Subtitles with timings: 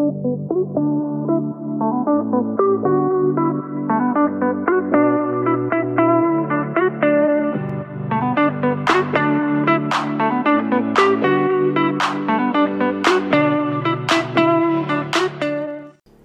[0.00, 0.24] Thank
[5.44, 5.49] you.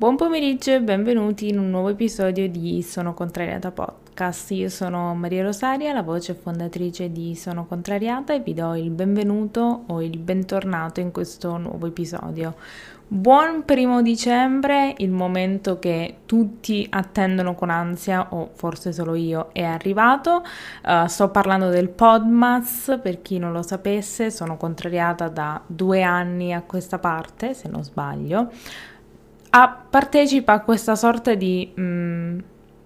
[0.05, 4.51] Buon pomeriggio e benvenuti in un nuovo episodio di Sono Contrariata Podcast.
[4.51, 9.85] Io sono Maria Rosaria, la voce fondatrice di Sono Contrariata e vi do il benvenuto
[9.87, 12.53] o il bentornato in questo nuovo episodio.
[13.07, 19.63] Buon primo dicembre, il momento che tutti attendono con ansia, o forse solo io, è
[19.63, 20.43] arrivato.
[20.83, 26.53] Uh, sto parlando del Podmas, per chi non lo sapesse, sono contrariata da due anni
[26.53, 28.51] a questa parte, se non sbaglio
[29.57, 32.39] a, partecipa a questa sorta di mh, mm,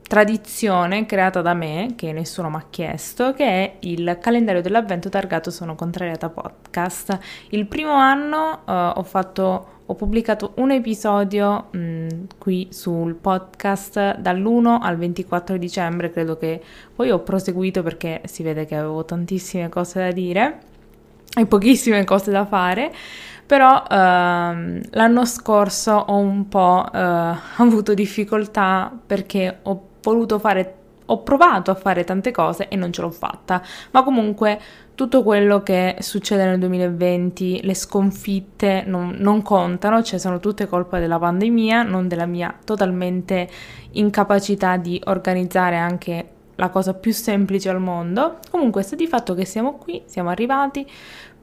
[0.08, 5.50] tradizione creata da me, che nessuno mi ha chiesto, che è il calendario dell'avvento targato
[5.50, 7.18] Sono Contrariata Podcast.
[7.50, 14.18] Il primo anno uh, ho fatto ho pubblicato un episodio mh, mm, qui sul podcast
[14.20, 16.62] dall'1 al 24 dicembre, credo che
[16.96, 20.60] poi ho proseguito perché si vede che avevo tantissime cose da dire
[21.38, 22.92] e pochissime cose da fare
[23.50, 26.98] però ehm, l'anno scorso ho un po' eh,
[27.58, 33.02] avuto difficoltà perché ho voluto fare, ho provato a fare tante cose e non ce
[33.02, 34.60] l'ho fatta, ma comunque
[34.94, 41.00] tutto quello che succede nel 2020, le sconfitte non, non contano, cioè sono tutte colpa
[41.00, 43.50] della pandemia, non della mia totalmente
[43.94, 46.28] incapacità di organizzare anche
[46.60, 48.38] la cosa più semplice al mondo.
[48.52, 50.86] Comunque sta di fatto che siamo qui, siamo arrivati,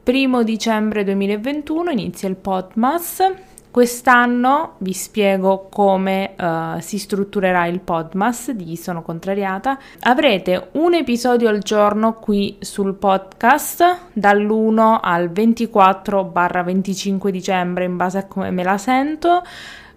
[0.07, 3.25] Primo dicembre 2021 inizia il Podmas.
[3.73, 9.77] Quest'anno vi spiego come uh, si strutturerà il Podmas di Sono Contrariata.
[10.03, 18.27] Avrete un episodio al giorno qui sul podcast dall'1 al 24-25 dicembre in base a
[18.27, 19.43] come me la sento.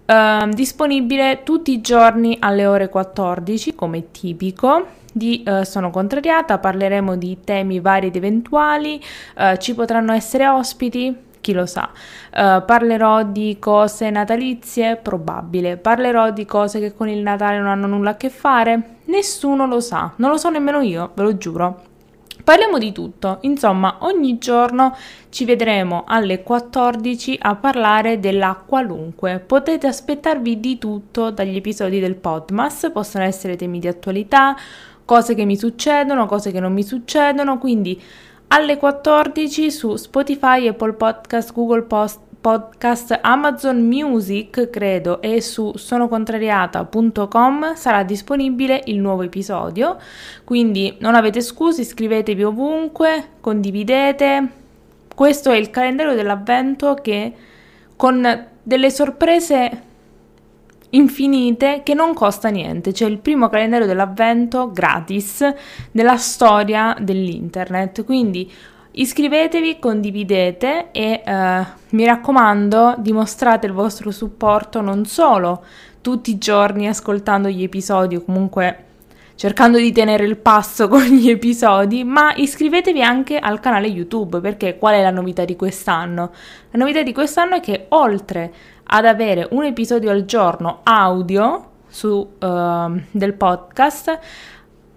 [0.07, 7.15] Uh, disponibile tutti i giorni alle ore 14 come tipico di uh, Sono contrariata, parleremo
[7.15, 9.01] di temi vari ed eventuali,
[9.37, 11.89] uh, ci potranno essere ospiti, chi lo sa.
[12.31, 15.77] Uh, parlerò di cose natalizie, probabile.
[15.77, 19.79] Parlerò di cose che con il Natale non hanno nulla a che fare, nessuno lo
[19.79, 21.87] sa, non lo so nemmeno io, ve lo giuro.
[22.41, 24.95] Parliamo di tutto, insomma ogni giorno
[25.29, 29.39] ci vedremo alle 14 a parlare della qualunque.
[29.39, 34.55] Potete aspettarvi di tutto dagli episodi del Podmas, possono essere temi di attualità,
[35.09, 37.99] cose che mi succedono, cose che non mi succedono, quindi
[38.49, 47.73] alle 14 su Spotify, Apple Podcast, Google Post, Podcast, Amazon Music, credo, e su sonocontrariata.com
[47.73, 49.97] sarà disponibile il nuovo episodio.
[50.43, 54.47] Quindi non avete scuse, iscrivetevi ovunque, condividete.
[55.15, 57.33] Questo è il calendario dell'avvento che
[57.95, 59.87] con delle sorprese
[60.91, 65.47] infinite che non costa niente, c'è il primo calendario dell'avvento gratis
[65.91, 68.51] nella storia dell'internet, quindi
[68.91, 75.63] iscrivetevi, condividete e eh, mi raccomando dimostrate il vostro supporto non solo
[76.01, 78.85] tutti i giorni ascoltando gli episodi o comunque
[79.39, 84.77] cercando di tenere il passo con gli episodi, ma iscrivetevi anche al canale YouTube perché
[84.77, 86.31] qual è la novità di quest'anno?
[86.71, 88.51] La novità di quest'anno è che oltre
[88.91, 94.19] ad avere un episodio al giorno audio su, uh, del podcast,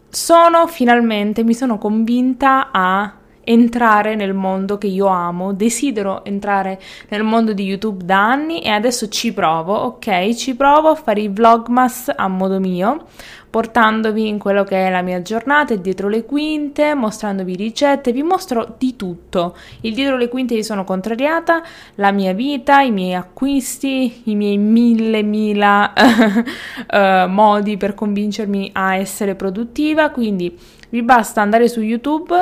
[0.08, 3.14] sono finalmente, mi sono convinta a
[3.44, 8.70] entrare nel mondo che io amo, desidero entrare nel mondo di YouTube da anni e
[8.70, 10.34] adesso ci provo, ok?
[10.34, 13.06] Ci provo a fare i vlogmas a modo mio
[13.52, 18.22] portandovi in quello che è la mia giornata, il dietro le quinte, mostrandovi ricette, vi
[18.22, 19.54] mostro di tutto.
[19.82, 21.62] Il dietro le quinte vi sono contrariata,
[21.96, 28.96] la mia vita, i miei acquisti, i miei mille mila uh, modi per convincermi a
[28.96, 30.58] essere produttiva, quindi
[30.88, 32.34] vi basta andare su YouTube,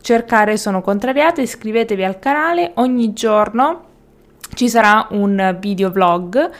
[0.00, 3.85] cercare Sono Contrariata, iscrivetevi al canale ogni giorno
[4.54, 6.50] ci sarà un video vlog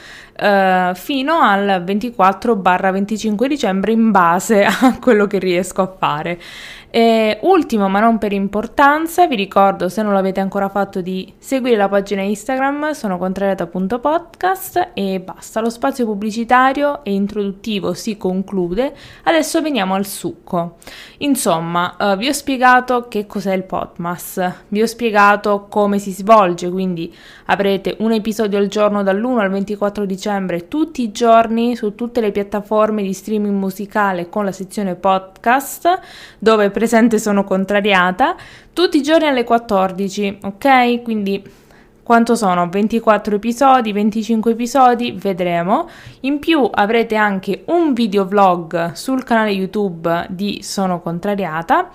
[0.41, 6.39] uh, fino al 24-25 dicembre in base a quello che riesco a fare.
[6.97, 11.77] E ultimo, ma non per importanza, vi ricordo se non l'avete ancora fatto di seguire
[11.77, 19.61] la pagina Instagram, sono contrariata.podcast e basta, lo spazio pubblicitario e introduttivo si conclude, adesso
[19.61, 20.77] veniamo al succo.
[21.19, 26.71] Insomma, uh, vi ho spiegato che cos'è il Podmas, vi ho spiegato come si svolge,
[26.71, 27.15] quindi
[27.45, 32.33] avrete un episodio al giorno dall'1 al 24 dicembre tutti i giorni su tutte le
[32.33, 36.01] piattaforme di streaming musicale con la sezione podcast
[36.39, 38.37] dove presente sono contrariata,
[38.73, 41.03] tutti i giorni alle 14, ok?
[41.03, 41.43] Quindi
[42.01, 45.89] quanto sono 24 episodi, 25 episodi, vedremo.
[46.21, 51.91] In più avrete anche un video vlog sul canale YouTube di Sono Contrariata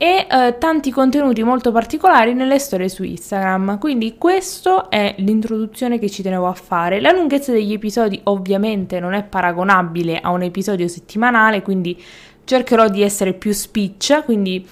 [0.00, 3.78] e eh, tanti contenuti molto particolari nelle storie su Instagram.
[3.80, 7.00] Quindi questa è l'introduzione che ci tenevo a fare.
[7.00, 12.00] La lunghezza degli episodi ovviamente non è paragonabile a un episodio settimanale, quindi
[12.48, 14.66] cercherò di essere più spiccia, quindi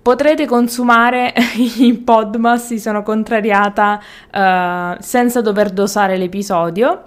[0.00, 1.34] potrete consumare
[1.78, 4.00] i podmas, si sono contrariata
[4.32, 7.02] uh, senza dover dosare l'episodio.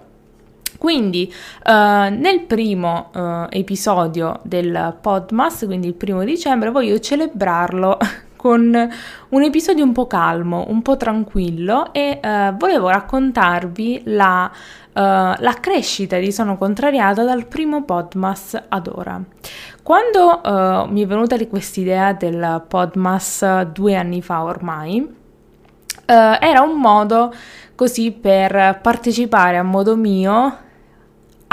[0.76, 1.32] Quindi
[1.64, 7.98] uh, nel primo uh, episodio del Podmas, quindi il primo dicembre, voglio celebrarlo
[8.40, 8.88] con
[9.28, 14.50] un episodio un po' calmo, un po' tranquillo e uh, volevo raccontarvi la,
[14.94, 19.22] la, crescita di Sono Contrariata dal primo Podmas ad ora.
[19.82, 25.12] Quando uh, mi è venuta di quest'idea del Podmas due anni fa ormai, uh,
[26.06, 27.34] era un modo
[27.74, 30.68] così per partecipare a modo mio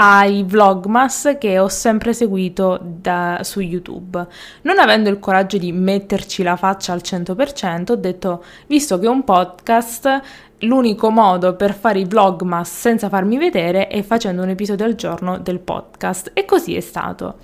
[0.00, 4.26] ai vlogmas che ho sempre seguito da, su YouTube.
[4.62, 9.08] Non avendo il coraggio di metterci la faccia al 100%, ho detto, visto che è
[9.08, 10.22] un podcast,
[10.60, 15.38] l'unico modo per fare i vlogmas senza farmi vedere è facendo un episodio al giorno
[15.38, 16.30] del podcast.
[16.34, 17.36] E così è stato.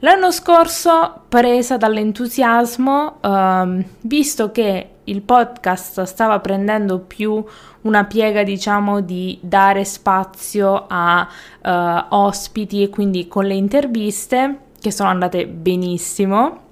[0.00, 7.42] L'anno scorso, presa dall'entusiasmo, ehm, visto che il podcast stava prendendo più
[7.82, 11.28] una piega, diciamo, di dare spazio a
[11.62, 16.64] uh, ospiti e quindi con le interviste che sono andate benissimo.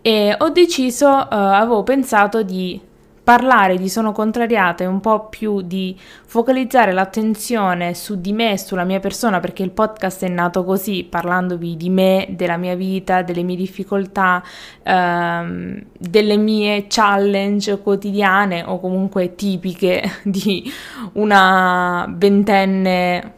[0.00, 2.80] E ho deciso, uh, avevo pensato di
[3.22, 5.96] parlare di sono contrariata e un po' più di
[6.26, 11.76] focalizzare l'attenzione su di me, sulla mia persona, perché il podcast è nato così, parlandovi
[11.76, 14.42] di me, della mia vita, delle mie difficoltà,
[14.82, 20.70] ehm, delle mie challenge quotidiane o comunque tipiche di
[21.12, 23.34] una ventenne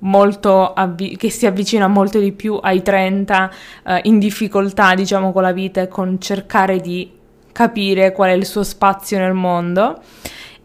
[0.00, 3.50] molto avvi- che si avvicina molto di più ai 30
[3.84, 7.15] eh, in difficoltà diciamo con la vita e con cercare di
[7.56, 9.98] capire qual è il suo spazio nel mondo.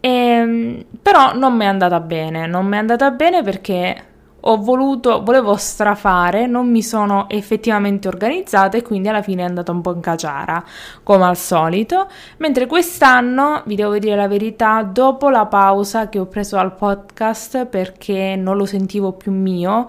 [0.02, 4.06] E, ehm, però non mi è andata bene, non mi è andata bene perché
[4.42, 9.72] ho voluto, volevo strafare, non mi sono effettivamente organizzata e quindi alla fine è andata
[9.72, 10.62] un po' in caciara,
[11.04, 12.10] come al solito.
[12.38, 17.68] Mentre quest'anno, vi devo dire la verità, dopo la pausa che ho preso al podcast
[17.68, 19.88] perché non lo sentivo più mio,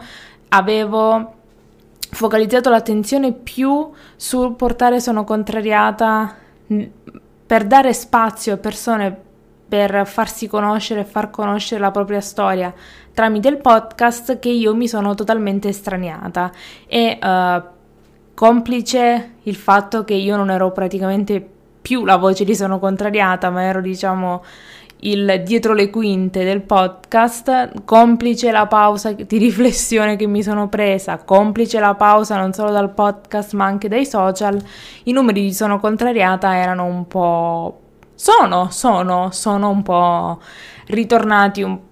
[0.50, 1.34] avevo
[1.98, 6.36] focalizzato l'attenzione più sul portare sono contrariata
[7.46, 9.30] per dare spazio a persone
[9.68, 12.74] per farsi conoscere e far conoscere la propria storia
[13.14, 16.50] tramite il podcast che io mi sono totalmente estraniata.
[16.86, 17.62] E uh,
[18.34, 21.46] complice il fatto che io non ero praticamente
[21.82, 24.44] più la voce di sono contrariata ma ero diciamo
[25.04, 31.18] il dietro le quinte del podcast, complice la pausa di riflessione che mi sono presa,
[31.18, 34.62] complice la pausa non solo dal podcast ma anche dai social,
[35.04, 37.80] i numeri di sono contrariata erano un po'...
[38.14, 40.40] sono, sono, sono un po'
[40.86, 41.91] ritornati un po'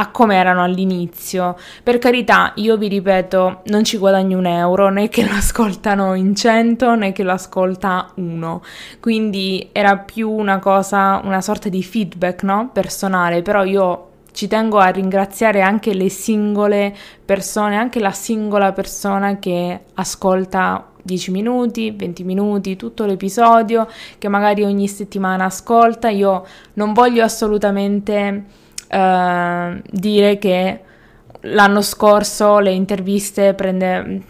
[0.00, 1.56] a come erano all'inizio.
[1.82, 6.34] Per carità, io vi ripeto, non ci guadagno un euro, né che lo ascoltano in
[6.34, 8.62] cento, né che lo ascolta uno.
[8.98, 12.70] Quindi era più una cosa, una sorta di feedback, no?
[12.72, 19.38] Personale, però io ci tengo a ringraziare anche le singole persone, anche la singola persona
[19.38, 23.86] che ascolta 10 minuti, 20 minuti, tutto l'episodio,
[24.16, 26.08] che magari ogni settimana ascolta.
[26.08, 30.80] Io non voglio assolutamente eh, dire che
[31.42, 34.22] l'anno scorso le interviste prende,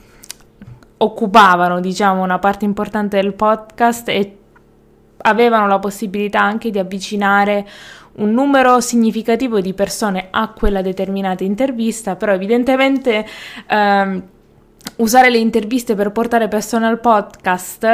[0.99, 4.37] occupavano diciamo una parte importante del podcast e
[5.23, 7.67] avevano la possibilità anche di avvicinare
[8.13, 13.27] un numero significativo di persone a quella determinata intervista, però evidentemente
[13.67, 14.23] ehm,
[15.01, 17.85] usare le interviste per portare persone al podcast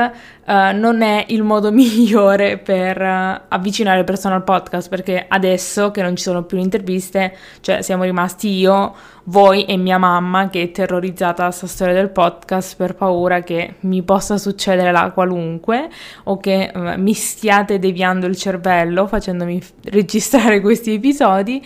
[0.44, 6.02] uh, non è il modo migliore per uh, avvicinare persone al podcast perché adesso che
[6.02, 10.70] non ci sono più interviste, cioè siamo rimasti io, voi e mia mamma che è
[10.70, 15.88] terrorizzata da questa storia del podcast per paura che mi possa succedere la qualunque
[16.24, 21.64] o che uh, mi stiate deviando il cervello facendomi registrare questi episodi.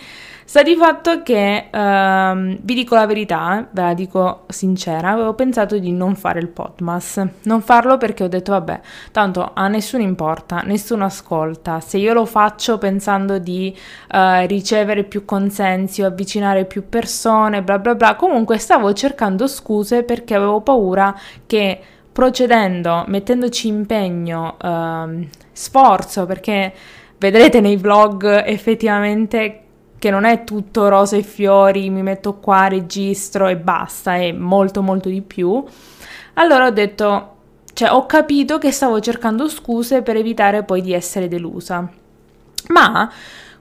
[0.51, 5.77] Sta di fatto che, ehm, vi dico la verità, ve la dico sincera, avevo pensato
[5.77, 7.25] di non fare il podmas.
[7.43, 8.81] Non farlo perché ho detto, vabbè,
[9.13, 11.79] tanto a nessuno importa, nessuno ascolta.
[11.79, 13.73] Se io lo faccio pensando di
[14.11, 20.03] eh, ricevere più consensi o avvicinare più persone, bla bla bla, comunque stavo cercando scuse
[20.03, 21.17] perché avevo paura
[21.47, 21.79] che
[22.11, 26.73] procedendo, mettendoci impegno, ehm, sforzo, perché
[27.19, 29.60] vedrete nei vlog effettivamente
[30.01, 34.81] che non è tutto rose e fiori, mi metto qua, registro e basta, è molto
[34.81, 35.63] molto di più.
[36.33, 37.35] Allora ho detto,
[37.71, 41.87] cioè ho capito che stavo cercando scuse per evitare poi di essere delusa.
[42.69, 43.11] Ma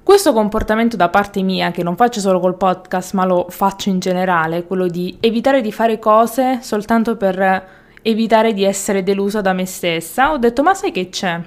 [0.02, 3.98] questo comportamento da parte mia, che non faccio solo col podcast, ma lo faccio in
[3.98, 7.68] generale, quello di evitare di fare cose soltanto per
[8.00, 11.38] evitare di essere delusa da me stessa, ho detto ma sai che c'è?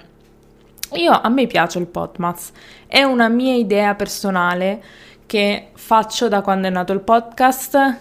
[0.95, 2.53] Io a me piace il podcast,
[2.85, 4.83] è una mia idea personale
[5.25, 7.99] che faccio da quando è nato il podcast,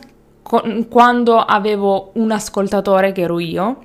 [0.88, 3.84] quando avevo un ascoltatore che ero io.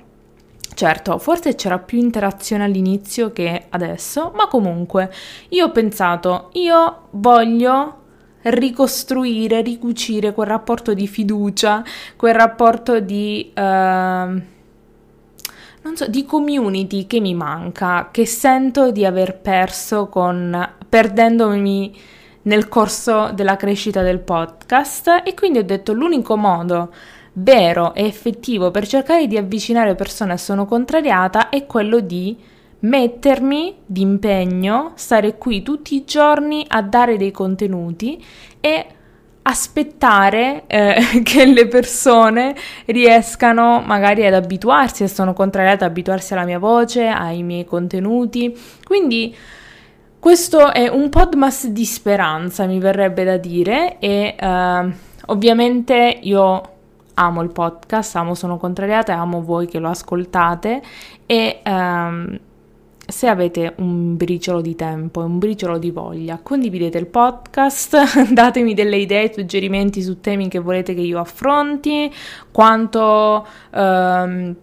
[0.74, 5.10] Certo, forse c'era più interazione all'inizio che adesso, ma comunque
[5.48, 7.96] io ho pensato, io voglio
[8.42, 11.82] ricostruire, ricucire quel rapporto di fiducia,
[12.16, 13.52] quel rapporto di...
[13.56, 14.56] Uh,
[15.82, 21.96] non so, di community che mi manca, che sento di aver perso con perdendomi
[22.42, 25.22] nel corso della crescita del podcast.
[25.24, 26.92] E quindi ho detto l'unico modo
[27.34, 32.36] vero e effettivo per cercare di avvicinare persone a Sono Contrariata è quello di
[32.80, 38.22] mettermi d'impegno, stare qui tutti i giorni a dare dei contenuti
[38.60, 38.86] e
[39.48, 42.54] aspettare eh, che le persone
[42.86, 48.56] riescano magari ad abituarsi, e sono contrariata ad abituarsi alla mia voce, ai miei contenuti.
[48.84, 49.34] Quindi
[50.18, 54.92] questo è un podmas di speranza, mi verrebbe da dire, e eh,
[55.26, 56.62] ovviamente io
[57.14, 60.80] amo il podcast, amo Sono Contrariata, amo voi che lo ascoltate
[61.26, 62.38] e ehm,
[63.10, 67.96] se avete un briciolo di tempo e un briciolo di voglia, condividete il podcast,
[68.34, 72.12] datemi delle idee, suggerimenti su temi che volete che io affronti,
[72.52, 73.46] quanto...
[73.72, 74.56] Um,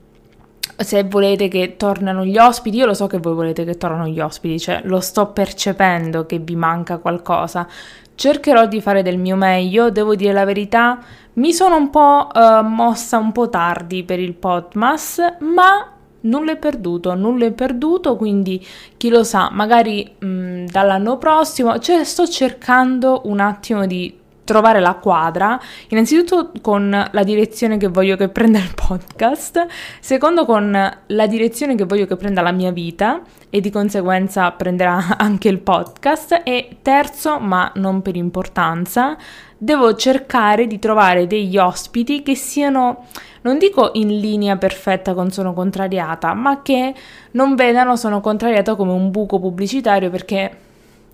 [0.77, 4.19] se volete che tornano gli ospiti, io lo so che voi volete che tornano gli
[4.19, 7.65] ospiti, cioè lo sto percependo che vi manca qualcosa.
[8.13, 10.99] Cercherò di fare del mio meglio, devo dire la verità,
[11.33, 15.94] mi sono un po' uh, mossa un po' tardi per il Podmas, ma
[16.25, 18.63] nulla è perduto, nulla è perduto, quindi
[18.97, 24.79] chi lo sa, magari mh, mm, dall'anno prossimo, cioè sto cercando un attimo di trovare
[24.79, 29.65] la quadra, innanzitutto con la direzione che voglio che prenda il podcast,
[29.99, 30.71] secondo con
[31.07, 35.59] la direzione che voglio che prenda la mia vita e di conseguenza prenderà anche il
[35.59, 36.41] podcast.
[36.45, 39.17] E terzo, ma non per importanza,
[39.57, 43.05] devo cercare di trovare degli ospiti che siano
[43.45, 46.93] non dico in linea perfetta con sono contrariata, ma che
[47.31, 50.57] non vedano sono contrariata come un buco pubblicitario perché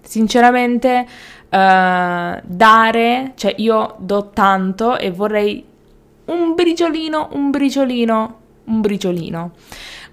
[0.01, 5.63] sinceramente uh, dare, cioè io do tanto e vorrei
[6.25, 9.51] un briciolino, un briciolino, un briciolino.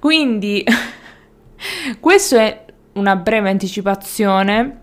[0.01, 0.65] Quindi
[2.01, 4.81] questo è una breve anticipazione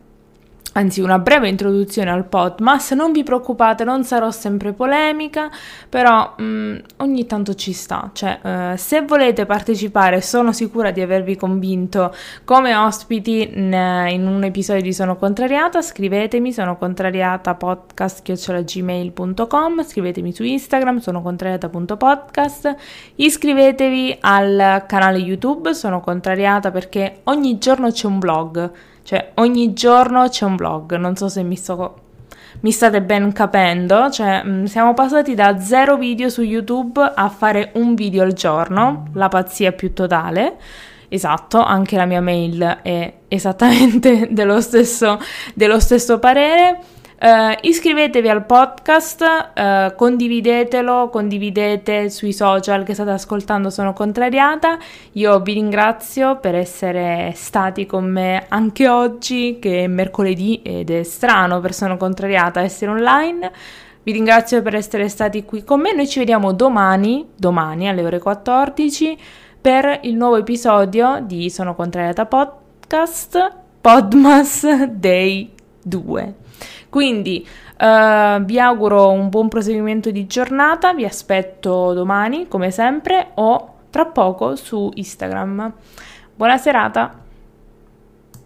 [0.77, 5.50] anzi una breve introduzione al Podmas, non vi preoccupate, non sarò sempre polemica,
[5.88, 11.00] però mh, mm, ogni tanto ci sta, cioè uh, se volete partecipare sono sicura di
[11.01, 12.13] avervi convinto.
[12.44, 13.72] Come ospiti in,
[14.10, 22.75] in un episodio di Sono Contrariata, scrivetemi, sono contrariata podcast.gmail.com, scrivetemi su Instagram, sono contrariata.podcast,
[23.15, 28.72] iscrivetevi al canale YouTube, sono contrariata perché ogni giorno c'è un blog
[29.05, 32.01] cioè, ogni giorno c'è un vlog, non so se mi sto
[32.62, 37.69] mi state ben capendo, cioè mm, siamo passati da zero video su YouTube a fare
[37.75, 40.55] un video al giorno, la pazzia più totale.
[41.07, 45.19] Esatto, anche la mia mail è esattamente dello stesso,
[45.53, 46.79] dello stesso parere.
[47.17, 49.22] Uh, iscrivetevi al podcast,
[49.55, 54.77] uh, condividetelo, condividete sui social che state ascoltando Sono Contrariata.
[55.13, 61.03] Io vi ringrazio per essere stati con me anche oggi, che è mercoledì ed è
[61.03, 63.51] strano per Sono Contrariata essere online.
[64.03, 65.93] Vi ringrazio per essere stati qui con me.
[65.93, 69.17] Noi ci vediamo domani, domani alle ore 14,
[69.62, 75.50] per il nuovo episodio di Sono Contrariata Podcast, Podmas Day
[75.81, 76.43] 2.
[76.95, 77.45] Quindi
[77.77, 84.05] uh, vi auguro un buon proseguimento di giornata, vi aspetto domani come sempre o tra
[84.05, 85.73] poco su Instagram.
[86.33, 87.25] Buona serata!